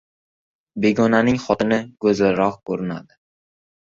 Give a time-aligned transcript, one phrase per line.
[0.85, 3.17] •Begonaning xotini go‘zalroq ko‘rinadi.